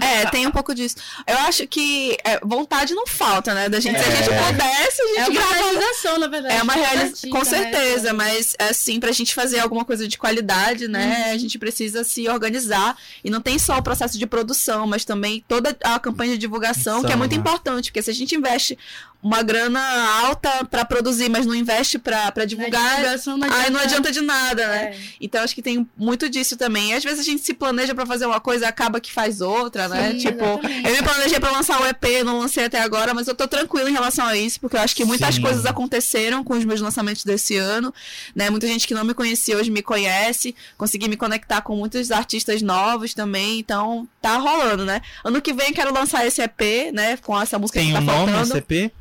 [0.02, 0.96] É, tem um pouco disso.
[1.26, 3.68] Eu acho que é, vontade não falta, né?
[3.68, 3.98] Da gente.
[3.98, 4.42] Se a gente É.
[4.46, 5.54] pudesse, a É gente uma grava.
[5.54, 6.54] realização, na verdade.
[6.56, 7.44] É uma realização, artista, com né?
[7.44, 11.34] certeza, mas assim, pra gente fazer alguma coisa de qualidade, né, Uhum.
[11.34, 12.96] a gente precisa se organizar.
[13.22, 17.02] E não tem só o processo de produção, mas também toda a campanha de divulgação,
[17.04, 17.38] que é muito né?
[17.38, 18.76] importante, porque se a gente investe
[19.22, 19.80] uma grana
[20.24, 24.84] alta pra produzir, mas não investe Na divulgar, divulgação aí não adianta de nada, né?
[24.94, 24.98] É.
[25.20, 26.90] Então acho que tem muito disso também.
[26.90, 29.40] E às vezes a gente se planeja pra fazer uma coisa e acaba que faz
[29.40, 30.12] outra, né?
[30.12, 30.88] Sim, tipo, exatamente.
[30.88, 33.90] eu me planejei pra lançar o EP, não lancei até agora, mas eu tô tranquila
[33.90, 35.42] em relação a isso, porque eu acho que muitas Sim.
[35.42, 37.92] coisas aconteceram com os meus lançamentos desse ano,
[38.34, 38.48] né?
[38.50, 42.62] Muita gente que não me conhecia hoje me conhece, consegui me conectar com muitos artistas
[42.62, 45.00] novos também, então tá rolando, né?
[45.24, 47.16] Ano que vem quero lançar esse EP, né?
[47.18, 48.58] Com essa música Tem que um tá nome faltando.
[48.58, 48.92] esse EP?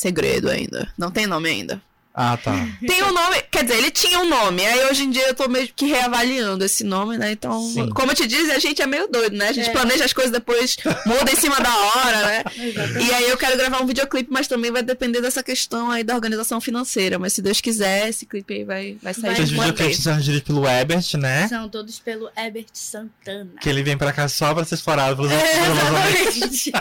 [0.00, 0.88] Segredo ainda.
[0.96, 1.82] Não tem nome ainda.
[2.12, 2.52] Ah, tá.
[2.84, 4.66] Tem um nome, quer dizer, ele tinha um nome.
[4.66, 7.30] Aí hoje em dia eu tô meio que reavaliando esse nome, né?
[7.30, 7.88] Então, Sim.
[7.90, 9.48] como eu te disse, a gente é meio doido, né?
[9.48, 9.72] A gente É.
[9.72, 12.44] planeja as coisas depois, muda em cima da hora, né?
[12.58, 13.06] Exatamente.
[13.08, 16.14] E aí eu quero gravar um videoclipe, mas também vai depender dessa questão aí da
[16.16, 17.16] organização financeira.
[17.16, 20.42] Mas se Deus quiser, esse clipe aí vai, vai sair Vai Os videoclipes são dirigidos
[20.42, 21.46] pelo Ebert, né?
[21.46, 23.50] São todos pelo Herbert Santana.
[23.60, 26.72] Que ele vem pra cá só pra ser explorado pelos É, pelos- exatamente.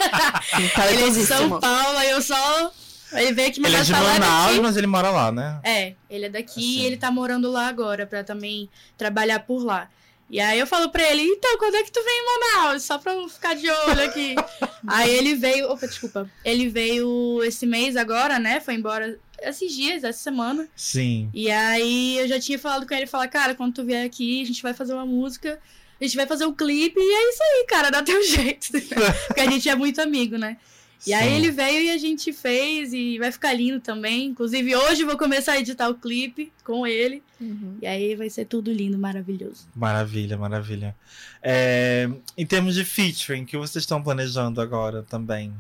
[1.22, 1.26] É.
[1.26, 2.72] São Paulo, aí eu só.
[3.14, 5.60] Ele veio aqui Ele é de Manaus, mas ele mora lá, né?
[5.64, 6.82] É, ele é daqui Assim.
[6.82, 9.90] e ele tá morando lá agora pra também trabalhar por lá.
[10.30, 12.84] E aí eu falo pra ele, então, quando é que tu vem em Manaus?
[12.84, 14.36] Só pra eu ficar de olho aqui.
[14.88, 16.30] aí ele veio, opa, desculpa.
[16.46, 18.60] Ele veio esse mês agora, né?
[18.60, 20.68] Foi embora esses dias, essa semana.
[20.76, 21.32] Sim.
[21.34, 24.46] E aí eu já tinha falado com ele, falar, cara, quando tu vier aqui, a
[24.46, 25.60] gente vai fazer uma música,
[26.00, 28.68] a gente vai fazer um clipe, e é isso aí, cara, dá teu jeito.
[29.26, 30.58] Porque a gente é muito amigo, né?
[31.08, 31.36] E aí Sim.
[31.36, 34.26] ele veio e a gente fez, e vai ficar lindo também.
[34.26, 37.24] Inclusive, hoje eu vou começar a editar o clipe com ele.
[37.40, 37.78] Uhum.
[37.82, 39.68] E aí vai ser tudo lindo, maravilhoso.
[39.74, 40.96] Maravilha, maravilha.
[41.42, 45.54] É, em termos de featuring, o que vocês estão planejando agora também?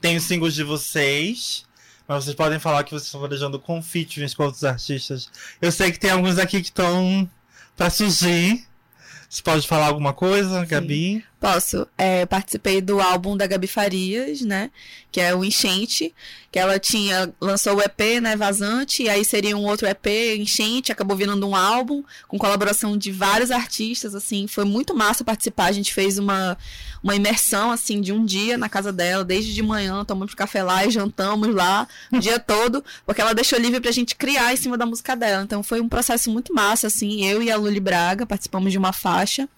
[0.00, 1.64] Tem os singles de vocês,
[2.08, 5.30] mas vocês podem falar que vocês estão planejando com featurings com outros artistas.
[5.60, 7.30] Eu sei que tem alguns aqui que estão
[7.76, 8.66] pra surgir.
[9.30, 11.24] Você pode falar alguma coisa, Gabi?
[11.42, 11.88] Posso.
[11.98, 14.70] É, participei do álbum da Gabi Farias, né?
[15.10, 16.14] Que é o Enchente.
[16.52, 17.34] Que ela tinha.
[17.40, 18.36] Lançou o EP, né?
[18.36, 19.02] Vazante.
[19.02, 20.06] E aí seria um outro EP,
[20.38, 20.92] Enchente.
[20.92, 24.46] Acabou virando um álbum com colaboração de vários artistas, assim.
[24.46, 25.64] Foi muito massa participar.
[25.64, 26.56] A gente fez uma,
[27.02, 30.04] uma imersão, assim, de um dia na casa dela, desde de manhã.
[30.04, 32.84] Tomamos café lá e jantamos lá o dia todo.
[33.04, 35.42] Porque ela deixou livre pra gente criar em cima da música dela.
[35.42, 37.26] Então foi um processo muito massa, assim.
[37.26, 39.48] Eu e a Luli Braga participamos de uma faixa.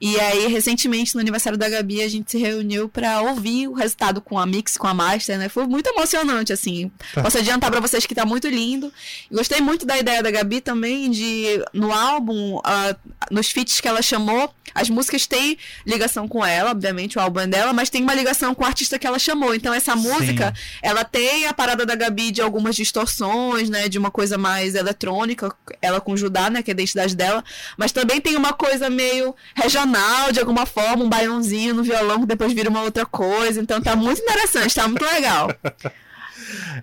[0.00, 4.20] E aí, recentemente, no aniversário da Gabi, a gente se reuniu pra ouvir o resultado
[4.20, 5.48] com a Mix, com a Master, né?
[5.48, 6.90] Foi muito emocionante, assim.
[7.12, 7.22] Tá.
[7.22, 8.92] Posso adiantar pra vocês que tá muito lindo.
[9.30, 12.94] Gostei muito da ideia da Gabi também, de no álbum, ah,
[13.30, 15.56] nos feats que ela chamou, as músicas têm
[15.86, 18.98] ligação com ela, obviamente, o álbum é dela, mas tem uma ligação com o artista
[18.98, 19.54] que ela chamou.
[19.54, 23.88] Então, essa música, ela tem a parada da Gabi de algumas distorções, né?
[23.88, 26.62] De uma coisa mais eletrônica, ela com Judá, né?
[26.62, 27.44] Que é a identidade dela.
[27.76, 32.26] Mas também tem uma coisa meio regional, de alguma forma, um baiãozinho no violão que
[32.26, 33.60] depois vira uma outra coisa.
[33.60, 35.48] Então tá muito interessante, tá muito legal.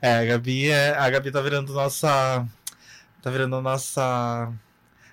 [0.01, 2.45] É, a Gabi, é, a Gabi tá virando nossa.
[3.21, 4.51] Tá virando nossa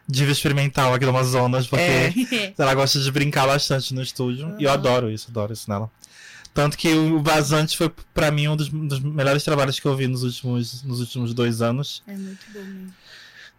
[0.09, 2.55] diva experimental aqui do Amazonas, porque É.
[2.57, 4.55] ela gosta de brincar bastante no estúdio.
[4.59, 4.75] E eu Uhum.
[4.75, 5.91] adoro isso, adoro isso nela.
[6.55, 10.07] Tanto que o Vazante foi, pra mim, um dos, dos melhores trabalhos que eu vi
[10.07, 12.03] nos últimos, nos últimos dois anos.
[12.07, 12.95] É muito bom mesmo.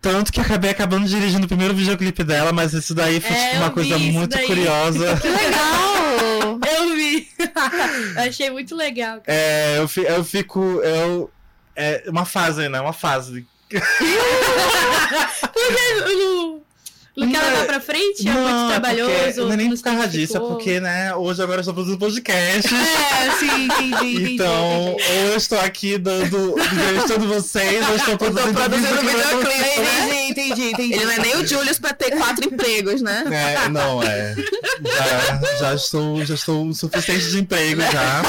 [0.01, 3.57] Tanto que acabei acabando dirigindo o primeiro videoclipe dela, mas isso daí foi É, tipo,
[3.61, 4.45] uma coisa muito daí.
[4.47, 5.17] curiosa.
[5.21, 6.59] Que legal!
[6.77, 7.27] Eu vi!
[8.15, 9.19] eu achei muito legal.
[9.21, 9.37] cara.
[9.37, 10.59] É, eu, fi- eu fico.
[10.81, 11.29] Eu,
[11.75, 12.79] é uma fase, né?
[12.79, 13.45] Uma fase
[15.53, 16.61] Porque no,
[17.19, 19.11] no que ela vai pra frente é muito trabalhoso.
[19.11, 21.73] porque- não é nem não por causa disso, é porque, né, hoje agora eu estou
[21.73, 22.69] produzindo podcast.
[22.73, 24.33] É, sim, entendi.
[24.39, 24.99] Então, ou
[25.31, 30.29] eu estou aqui dando, entrevistando vocês, ou eu estou produzindo, produzindo videoclipe, né?
[30.29, 30.93] Entendi, entendi, entendi.
[30.93, 33.23] Ele não é nem o Julius pra ter quatro empregos, né?
[33.65, 34.35] É, não, é.
[34.83, 38.21] Já, já, estou, já estou o suficiente de emprego já.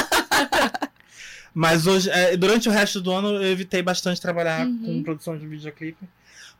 [1.53, 4.81] Mas hoje, é, durante o resto do ano, eu evitei bastante trabalhar Uhum.
[4.85, 6.05] com produção de videoclipe.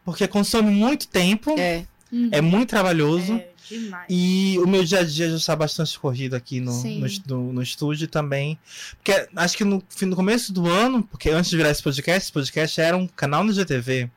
[0.04, 1.84] Porque consome muito tempo, é,
[2.32, 2.39] É.
[2.39, 2.45] Uhum.
[2.47, 3.34] muito trabalhoso.
[3.34, 4.06] É, demais.
[4.10, 7.62] E o meu dia a dia já está bastante corrido aqui no, no, no- no
[7.62, 8.58] estúdio também.
[8.97, 12.32] Porque acho que no, no começo do ano, porque antes de virar esse podcast, esse
[12.34, 14.10] podcast era um canal no GTV.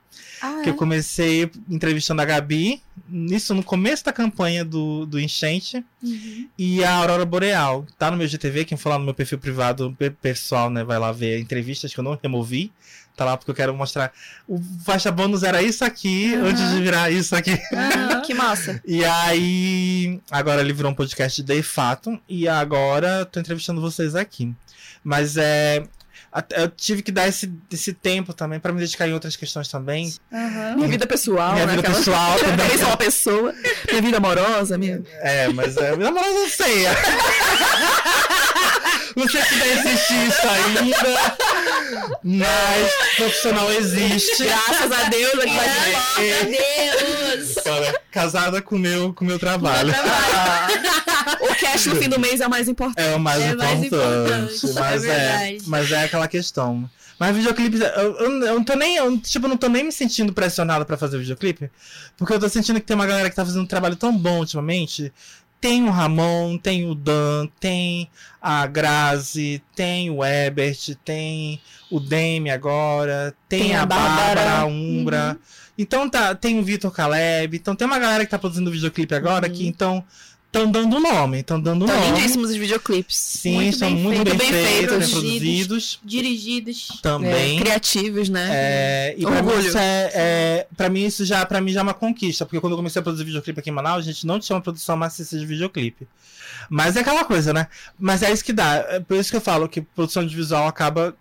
[0.42, 5.84] Ah, Que eu comecei entrevistando a Gabi, nisso no começo da campanha do, do Enchente,
[6.02, 6.48] Uhum.
[6.58, 7.86] e a Aurora Boreal.
[7.98, 10.98] Tá no meu GTV, quem for lá no meu perfil privado pe- pessoal, né, vai
[10.98, 12.70] lá ver entrevistas que eu não removi.
[13.16, 14.12] Tá lá porque eu quero mostrar.
[14.48, 16.46] O faixa bônus era isso aqui, Aham.
[16.48, 17.52] antes de virar isso aqui.
[17.72, 18.20] Aham.
[18.22, 18.80] Que massa.
[18.86, 24.52] E aí, agora ele virou um podcast de fato, e agora tô entrevistando vocês aqui.
[25.02, 25.84] Mas é.
[26.56, 30.12] Eu tive que dar esse, esse tempo também pra me dedicar em outras questões também.
[30.32, 30.74] Aham.
[30.74, 31.76] Minha vida pessoal, Minha né?
[31.76, 32.76] vida Aquela- pessoal Eu também.
[32.78, 33.54] sou uma pessoa.
[33.88, 35.00] Minha vida amorosa, minha.
[35.20, 35.94] É, mas é.
[35.94, 36.86] Minha namorada não sei.
[39.16, 41.36] Não sei se vai existir isso ainda.
[42.22, 44.44] Mas profissional existe.
[44.44, 45.48] Graças a Deus, vai
[46.18, 46.44] É.
[46.44, 47.54] Meu Deus!
[47.64, 49.92] Cara, casada com o meu, com o meu trabalho.
[51.40, 53.00] O cash no fim do mês é o mais importante.
[53.00, 54.56] É o mais É mais importante.
[54.56, 56.88] importante, mas, é é, mas é aquela questão.
[57.18, 60.32] Mas videoclipe, eu, eu, eu não tô nem, eu, tipo, não tô nem me sentindo
[60.32, 61.70] pressionado pra fazer videoclipe,
[62.16, 64.38] porque eu tô sentindo que tem uma galera que tá fazendo um trabalho tão bom
[64.38, 65.12] ultimamente.
[65.64, 71.58] Tem o Ramon, tem o Dan, tem a Grazi, tem o Ebert, tem
[71.90, 74.58] o Demi agora, tem, Tem a, a Bárbara, Bárbara.
[74.58, 75.38] a Umbra.
[75.78, 79.46] Então tá, tem o Vitor Caleb, então tem uma galera que tá produzindo videoclipe agora
[79.48, 79.54] Uhum.
[79.54, 80.04] que então
[80.58, 82.16] estão dando nome, estão dando Estão nome.
[82.16, 83.16] lindíssimos os videoclipes.
[83.16, 85.10] Sim, Muito são bem muito feito, bem, bem feitos, feitos.
[85.10, 86.88] produzidos Dirigidos.
[87.02, 87.56] também.
[87.58, 88.48] É, criativos, né?
[88.52, 89.68] É, e pra mim, Orgulho.
[89.68, 92.72] isso é, é, pra mim isso já, pra mim já é uma conquista, porque quando
[92.72, 95.38] eu comecei a produzir videoclipe aqui em Manaus, a gente não tinha uma produção maciça
[95.38, 96.06] de videoclipe.
[96.70, 97.66] Mas é aquela coisa, né?
[97.98, 98.84] Mas é isso que dá.
[98.88, 101.14] É por isso que eu falo que produção de visual acaba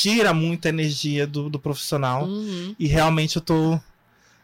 [0.00, 2.24] tira muita energia do, do profissional.
[2.24, 2.74] Uhum.
[2.78, 3.78] E realmente eu tô.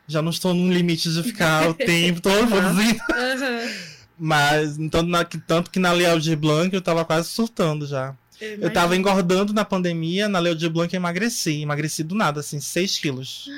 [0.07, 3.01] Já não estou num limite de ficar o tempo todo produzindo.
[3.11, 3.91] Aham.
[4.18, 8.14] Mas tanto, na, que- tanto que na Leal de Blanc eu tava quase surtando já.
[8.61, 11.62] Eu tava engordando na pandemia, na Leo de Blanc eu emagreci.
[11.62, 13.48] Emagreci do nada, assim, 6 quilos.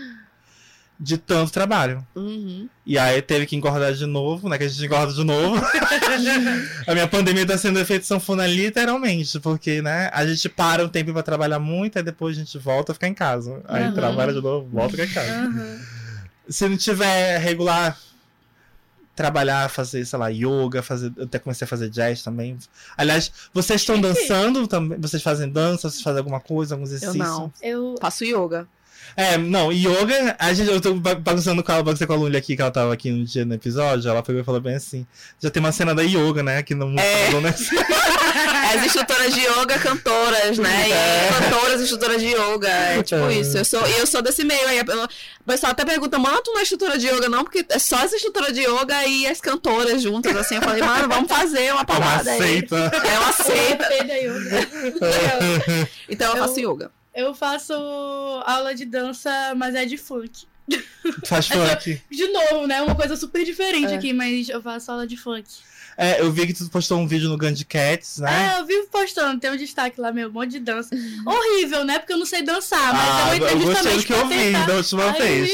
[1.00, 2.06] De tanto trabalho.
[2.14, 2.68] Uhum.
[2.86, 4.56] E aí teve que engordar de novo, né?
[4.58, 5.60] Que a gente engorda de novo.
[6.86, 10.08] a minha pandemia tá sendo efeito sanfona literalmente, porque, né?
[10.12, 13.08] A gente para um tempo pra trabalhar muito, aí depois a gente volta a ficar
[13.08, 13.60] em casa.
[13.66, 13.94] Aí Aham.
[13.94, 15.46] trabalha de novo, volta a ficar em casa.
[15.48, 15.80] Aham.
[16.48, 17.98] Se não tiver regular,
[19.14, 21.12] trabalhar, fazer, sei lá, yoga, fazer.
[21.16, 22.56] Eu até comecei a fazer jazz também.
[22.96, 24.98] Aliás, vocês estão dançando também?
[25.00, 25.88] Vocês fazem dança?
[25.88, 27.18] Vocês fazem alguma coisa, algum Eu exercício?
[27.18, 27.52] não.
[27.62, 27.94] Eu.
[28.00, 28.66] Faço yoga.
[29.16, 32.36] É, não, yoga, a gente, eu tô ba- bagunçando com ela, baguncei com a Lully
[32.36, 35.06] aqui, que ela tava aqui no dia no episódio, ela pegou e falou bem assim,
[35.40, 37.30] já tem uma cena da yoga, né, aqui no É.
[37.30, 37.54] no- né?
[38.74, 40.88] As instrutoras de yoga, cantoras, né?
[40.88, 41.28] E É.
[41.38, 42.68] cantoras, instrutoras de yoga.
[42.68, 43.56] É tipo isso.
[43.56, 44.80] Eu sou, eu sou desse meio aí.
[44.80, 47.44] O pessoal até pergunta, mano, tu não é instrutora de yoga, não?
[47.44, 50.56] Porque é só as instrutoras de yoga e as cantoras juntas, assim.
[50.56, 52.38] Eu falei, mano, vamos fazer uma É uma parada aí.
[52.38, 52.76] seita.
[52.76, 53.84] É uma seita.
[53.84, 54.68] Feio da yoga.
[56.08, 56.90] Então eu Eu- faço yoga.
[57.14, 57.72] Eu faço
[58.44, 60.46] aula de dança, mas é de funk.
[61.26, 62.00] Faz funk.
[62.10, 62.82] De novo, né?
[62.82, 63.96] Uma coisa super diferente É.
[63.96, 65.48] aqui, mas eu faço aula de funk.
[65.96, 68.54] É, eu vi que tu postou um vídeo no Gun Cats, né?
[68.56, 70.90] É, eu vivo postando, tem um destaque lá, meu, um monte de dança.
[71.26, 71.98] Horrível, né?
[71.98, 74.66] Porque eu não sei dançar, mas ah, eu entrei eu justamente que eu vi tentar.
[74.66, 75.50] da última Ai, vez.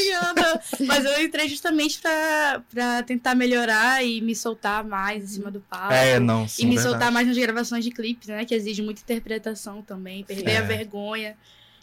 [0.87, 5.59] Mas eu entrei justamente pra, pra tentar melhorar e me soltar mais em cima do
[5.61, 5.93] palco.
[5.93, 6.89] É, não, e sim, me verdade.
[6.89, 8.43] soltar mais nas gravações de clipes, né?
[8.45, 10.57] Que exige muita interpretação também, perder É.
[10.57, 11.35] a vergonha.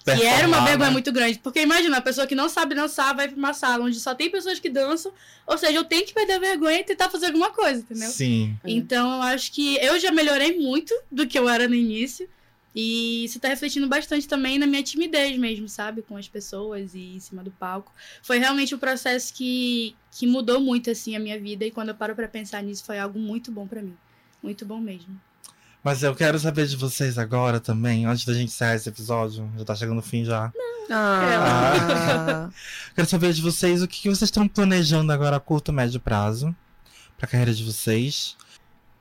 [0.05, 0.93] Que era uma vergonha né?
[0.93, 1.39] muito grande.
[1.39, 4.31] Porque imagina, a pessoa que não sabe dançar vai pra uma sala onde só tem
[4.31, 5.13] pessoas que dançam.
[5.47, 8.09] Ou seja, eu tenho que perder a vergonha e tentar fazer alguma coisa, entendeu?
[8.09, 8.57] Sim.
[8.65, 12.29] Então eu acho que eu já melhorei muito do que eu era no início.
[12.75, 16.03] E isso tá refletindo bastante também na minha timidez mesmo, sabe?
[16.03, 17.93] Com as pessoas e em cima do palco.
[18.23, 21.65] Foi realmente um processo que, que mudou muito, assim, a minha vida.
[21.65, 23.97] E quando eu paro pra pensar nisso, foi algo muito bom pra mim.
[24.43, 25.21] Muito bom mesmo.
[25.83, 29.51] Mas eu quero saber de vocês agora também, antes da gente encerrar esse episódio.
[29.57, 30.53] Já tá chegando no fim já.
[30.91, 32.51] Ah.
[32.95, 36.55] Quero saber de vocês o que que vocês estão planejando agora a curto, médio prazo
[37.17, 38.37] pra carreira de vocês.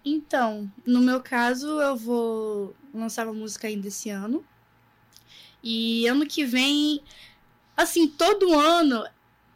[0.03, 4.43] Então, no meu caso, eu vou lançar uma música ainda esse ano.
[5.63, 7.01] E ano que vem,
[7.75, 9.05] assim, todo ano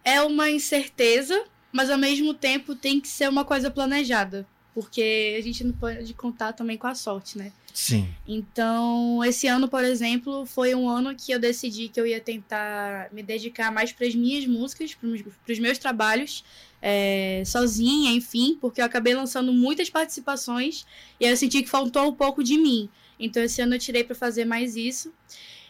[0.04, 4.46] é uma incerteza, mas ao mesmo tempo tem que ser uma coisa planejada.
[4.74, 7.52] Porque a gente não pode contar também com a sorte, né?
[7.74, 8.08] Sim.
[8.26, 13.08] Então, esse ano, por exemplo, foi um ano que eu decidi que eu ia tentar
[13.12, 16.44] me dedicar mais para as minhas músicas, para os meus trabalhos,
[16.80, 20.84] é, sozinha, enfim, porque eu acabei lançando muitas participações
[21.20, 22.88] e aí eu senti que faltou um pouco de mim.
[23.18, 25.12] Então, esse ano eu tirei para fazer mais isso.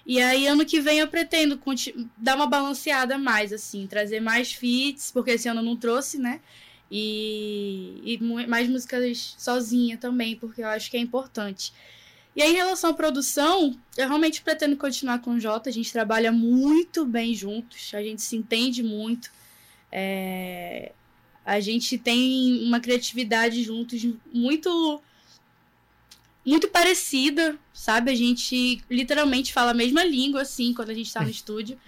[0.05, 1.61] E aí, ano que vem, eu pretendo
[2.17, 6.41] dar uma balanceada mais, assim, trazer mais feats, porque esse ano eu não trouxe, né?
[6.95, 11.73] E, e mais músicas sozinha também, porque eu acho que é importante.
[12.37, 15.71] E aí, em relação à produção, eu realmente pretendo continuar com o Jota.
[15.71, 19.31] A gente trabalha muito bem juntos, a gente se entende muito.
[19.91, 20.93] É...
[21.47, 25.03] A gente tem uma criatividade juntos muito
[26.45, 28.11] muito parecida, sabe?
[28.11, 31.79] A gente literalmente fala a mesma língua, assim, quando a gente tá no estúdio.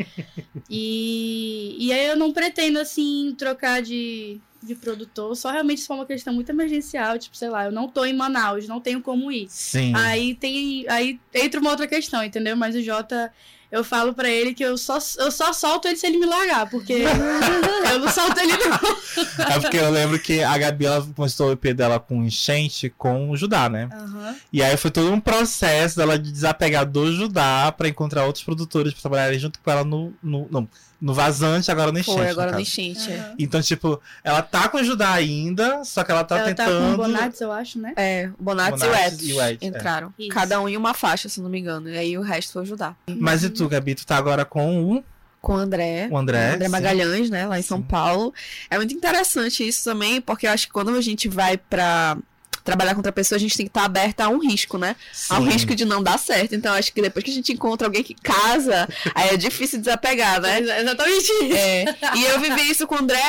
[0.71, 5.95] E, e aí eu não pretendo, assim, trocar de, de produtor, só realmente se for
[5.95, 9.31] uma questão muito emergencial, tipo, sei lá, eu não tô em Manaus, não tenho como
[9.31, 9.47] ir.
[9.49, 9.93] Sim.
[9.95, 10.89] Aí tem.
[10.89, 12.57] Aí entra uma outra questão, entendeu?
[12.57, 13.33] Mas o Jota
[13.75, 16.71] eu falo para ele que eu só, eu só solto ele se ele me largar,
[16.71, 16.93] porque
[17.93, 19.47] eu não solto ele não.
[19.51, 23.31] É porque eu lembro que a Gabi ela postou o EP dela com enchente com
[23.31, 23.89] o Judá, né?
[23.93, 24.37] Uhum.
[24.53, 28.93] E aí foi todo um processo dela de desapegar do Judá para encontrar outros produtores
[28.93, 30.69] para trabalharem junto com ela no, no, no
[31.05, 32.17] no vazante, agora no enchente.
[32.17, 33.11] Foi, agora no, no enchente.
[33.11, 33.35] Uhum.
[33.39, 36.81] Então, tipo, ela tá com o Judá ainda, só que ela tá ela tentando.
[36.81, 37.93] Tá com o Bonates, eu acho, né?
[37.95, 39.67] É, o Bonates, Bonates e o Ed, é.
[39.67, 40.15] entraram.
[40.19, 40.29] É.
[40.29, 41.91] Cada um em uma faixa, se não me engano.
[41.91, 42.97] E aí o resto foi o Judá.
[43.07, 45.05] Mas e tu, Gabi, tu tá agora com o.
[45.43, 46.09] Com o André.
[46.11, 46.53] O André.
[46.53, 47.47] O André Magalhães, né?
[47.47, 47.85] Lá em São sim.
[47.85, 48.33] Paulo.
[48.71, 52.17] É muito interessante isso também, porque eu acho que quando a gente vai pra
[52.65, 54.97] trabalhar com outra pessoa, a gente tem que estar tá aberta a um risco, né?
[55.13, 55.35] Sim.
[55.35, 56.55] Ao risco de não dar certo.
[56.55, 60.41] Então, acho que depois que a gente encontra alguém que casa, aí é difícil desapegar,
[60.41, 60.61] né?
[60.61, 61.55] É exatamente isso.
[61.55, 61.85] É.
[62.17, 63.23] E eu vivi isso com o André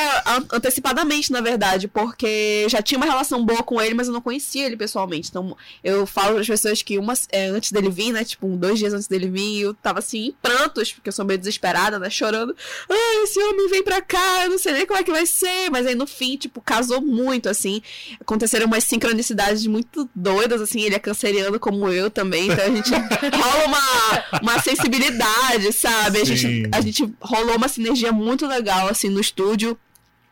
[0.51, 4.21] antecipadamente, na verdade, porque eu já tinha uma relação boa com ele, mas eu não
[4.21, 5.29] conhecia ele pessoalmente.
[5.29, 8.23] Então, eu falo para as pessoas que uma, é, antes dele vir, né?
[8.23, 11.37] Tipo, dois dias antes dele vir, eu tava assim, em prantos, porque eu sou meio
[11.37, 12.09] desesperada, né?
[12.09, 12.55] Chorando.
[12.89, 15.69] Ah, esse homem vem pra cá, eu não sei nem como é que vai ser.
[15.69, 17.81] Mas aí no fim, tipo, casou muito, assim.
[18.21, 22.69] Aconteceram umas sincronicidades sincronicidades muito doidas, assim, ele é canceriano como eu também, então a
[22.69, 22.91] gente
[23.35, 26.21] rola uma, uma sensibilidade, sabe?
[26.21, 29.77] A gente, a gente rolou uma sinergia muito legal, assim, no estúdio.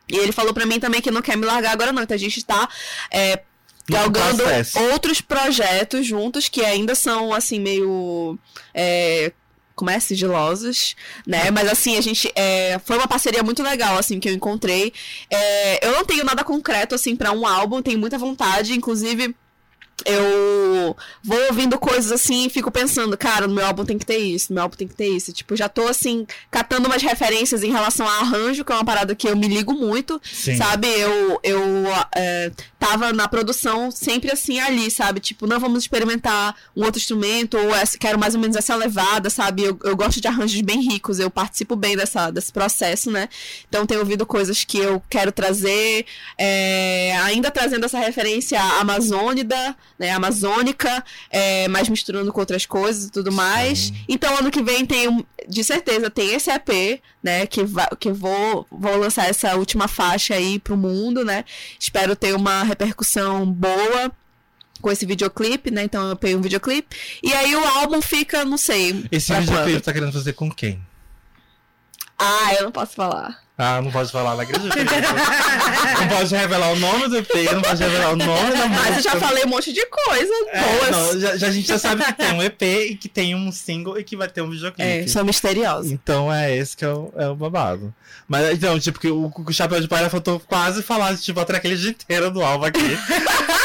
[0.08, 2.04] E ele falou para mim também que não quer me largar agora, não.
[2.04, 2.70] Então a gente tá.
[3.12, 3.42] É,
[3.90, 4.44] galgando
[4.92, 8.40] outros projetos juntos que ainda são assim meio
[8.74, 9.34] é,
[9.76, 11.50] como é, sigilosos, né?
[11.52, 14.94] Mas assim, a gente é, foi uma parceria muito legal, assim, que eu encontrei.
[15.30, 19.36] É, eu não tenho nada concreto, assim, para um álbum, tenho muita vontade, inclusive
[20.06, 24.18] eu vou ouvindo coisas assim e fico pensando, cara, no meu álbum tem que ter
[24.18, 25.32] isso, no meu álbum tem que ter isso.
[25.32, 29.16] Tipo, já tô assim, catando umas referências em relação a arranjo, que é uma parada
[29.16, 30.58] que eu me ligo muito, Sim.
[30.58, 30.88] sabe?
[30.88, 31.62] Eu, eu
[32.16, 35.20] é, tava na produção sempre assim ali, sabe?
[35.20, 39.30] Tipo, não vamos experimentar um outro instrumento, ou essa, quero mais ou menos essa levada,
[39.30, 39.64] sabe?
[39.64, 43.30] Eu, eu gosto de arranjos bem ricos, eu participo bem dessa, desse processo, né?
[43.70, 46.06] Então tenho ouvido coisas que eu quero trazer,
[46.38, 53.12] é, ainda trazendo essa referência amazônida, né, amazônica, é, mas misturando com outras coisas e
[53.12, 53.80] tudo mais.
[53.80, 53.96] Sim.
[54.08, 57.62] Então, ano que vem tem, de certeza, tem esse EP, né, que,
[58.00, 61.46] que vou, vou lançar essa última faixa aí pro mundo, né.
[61.80, 64.12] Espero ter uma repercussão boa
[64.82, 65.84] com esse videoclipe, né?
[65.84, 66.96] Então eu peguei um videoclipe.
[67.24, 69.06] E aí o álbum fica, não sei.
[69.10, 70.80] Esse videoclipe tá querendo fazer com quem?
[72.24, 73.44] Ah, eu não posso falar.
[73.56, 74.64] Ah, não pode falar, não acredito.
[74.66, 78.90] não pode revelar o nome do EP, não pode revelar o nome da música.
[78.90, 80.92] Mas eu já falei um monte de coisa é, boas.
[80.92, 83.52] Não, já, já, a gente já sabe que tem um EP e que tem um
[83.52, 84.82] single e que vai ter um videoclipe.
[84.90, 85.92] É, são misteriosos.
[85.92, 87.94] Então é esse que é o, é o babado.
[88.28, 91.86] Mas então, tipo, que o, o Chapéu de Palha faltou quase falar, tipo, a tracklist
[91.86, 92.80] inteira do álbum aqui.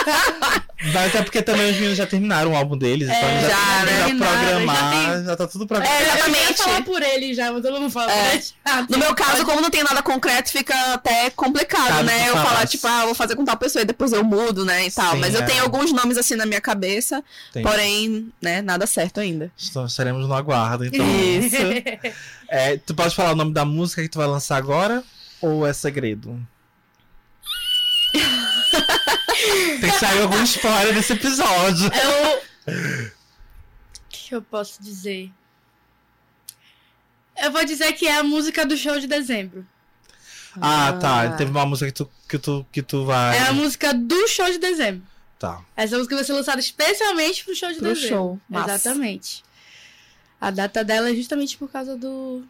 [0.93, 3.57] Mas é porque também os meninos já terminaram o álbum deles, então é, então já,
[3.57, 3.99] já, né?
[3.99, 5.25] já programar, já, tem...
[5.25, 5.97] já, tá tudo programado.
[5.97, 6.51] É, exatamente.
[6.51, 8.13] Eu falar por ele já, mas todo mundo fala.
[8.13, 8.41] É.
[8.89, 12.29] No meu caso, como não tem nada concreto, fica até complicado, né?
[12.29, 14.87] Eu falar, tipo, ah, vou fazer com tal pessoa e depois eu mudo, né?
[14.87, 15.15] E tal.
[15.15, 15.47] Sim, mas eu é.
[15.47, 17.63] tenho alguns nomes assim na minha cabeça, tem.
[17.65, 19.51] porém, né, nada certo ainda.
[19.69, 21.05] Então, estaremos no aguardo, então.
[21.05, 21.57] Isso.
[22.49, 25.03] é, tu pode falar o nome da música que tu vai lançar agora?
[25.43, 26.41] Ou é segredo?
[29.81, 31.91] Tem que sair algum spoiler desse episódio.
[31.93, 32.39] Eu.
[33.07, 33.13] O
[34.09, 35.31] que eu posso dizer?
[37.37, 39.67] Eu vou dizer que é a música do show de dezembro.
[40.57, 41.23] Ah, tá.
[41.23, 41.31] ah.
[41.31, 41.37] tá.
[41.37, 43.37] Teve uma música que tu, que, tu, que tu vai.
[43.37, 45.07] É a música do show de dezembro.
[45.39, 45.63] Tá.
[45.77, 48.09] Essa música vai ser lançada especialmente pro show de pro dezembro.
[48.09, 48.41] Show.
[48.51, 49.45] Exatamente.
[50.41, 52.45] A data dela é justamente por causa do.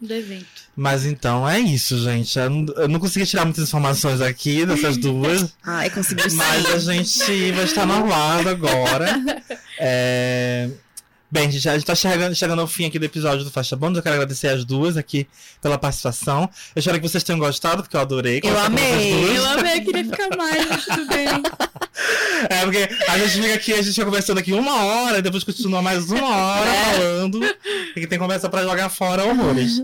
[0.00, 0.46] Do evento.
[0.74, 2.38] Mas então é isso, gente.
[2.38, 5.54] Eu não, eu não consegui tirar muitas informações aqui dessas duas.
[5.64, 6.36] Ai, conseguiu sim.
[6.36, 9.06] Mas a gente vai estar no aguardo agora.
[9.78, 10.70] É...
[11.36, 13.98] Bem, gente, a gente tá chegando, chegando ao fim aqui do episódio do Faixa Bônus.
[13.98, 15.28] Eu quero agradecer as duas aqui
[15.60, 16.48] pela participação.
[16.74, 18.40] Eu espero que vocês tenham gostado, porque eu adorei.
[18.42, 19.36] Eu amei.
[19.36, 21.26] Eu amei, eu queria ficar mais, mas tudo bem.
[22.50, 25.42] É, porque a gente fica aqui, a gente fica conversando aqui uma hora, e depois
[25.44, 26.84] continua mais uma hora É.
[26.94, 27.40] falando.
[27.94, 29.82] E que tem conversa pra jogar fora horrores.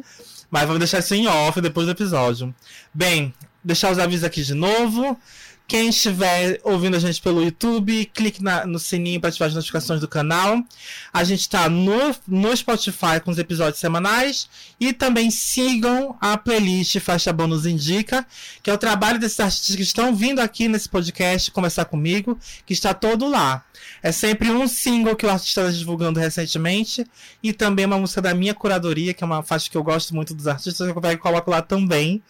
[0.51, 2.55] Mas vamos deixar isso em off depois do episódio.
[2.95, 3.33] Bem,
[3.63, 5.19] deixar os avisos aqui de novo.
[5.67, 10.01] Quem estiver ouvindo a gente pelo YouTube, clique na- no sininho para ativar as notificações
[10.01, 10.63] do canal.
[11.11, 14.51] A gente está no, no Spotify com os episódios semanais.
[14.79, 18.27] E também sigam a playlist Faixa Bônus Indica,
[18.63, 22.75] que é o trabalho desses artistas que estão vindo aqui nesse podcast conversar comigo, que
[22.75, 23.65] está todo lá.
[24.03, 27.07] É sempre um single que o artista está divulgando recentemente
[27.43, 30.35] e também uma música da minha curadoria, que é uma faixa que eu gosto muito
[30.35, 32.23] dos artistas, eu coloco lá também,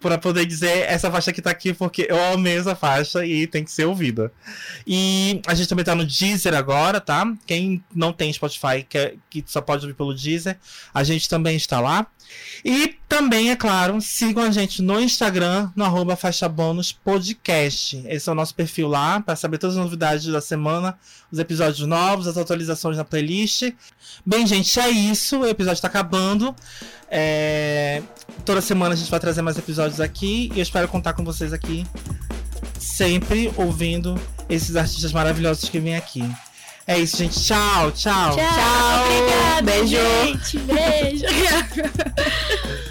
[0.00, 2.87] para poder dizer essa faixa que tá aqui, porque eu amei essa faixa
[3.24, 4.32] e tem que ser ouvida.
[4.86, 7.32] E a gente também tá no Deezer agora, tá?
[7.46, 10.58] Quem não tem Spotify, que, que só pode ouvir pelo Deezer,
[10.92, 12.06] a gente também está lá.
[12.64, 18.02] E também, é claro, sigam a gente no Instagram, no arroba Faixa Bônus Podcast.
[18.06, 20.98] Esse é o nosso perfil lá, para saber todas as novidades da semana,
[21.32, 23.72] os episódios novos, as atualizações na playlist.
[24.26, 25.38] Bem, gente, é isso.
[25.38, 26.54] O episódio tá acabando.
[27.10, 28.02] É,
[28.44, 30.50] Toda semana a gente vai trazer mais episódios aqui.
[30.54, 31.86] E eu espero contar com vocês aqui,
[32.84, 36.28] sempre ouvindo esses artistas maravilhosos que vêm aqui.
[36.86, 37.38] É isso, gente.
[37.38, 38.34] Tchau, tchau.
[38.34, 39.96] Tchau, obrigada, Beijo.
[39.96, 40.58] gente.
[40.58, 41.24] Beijo.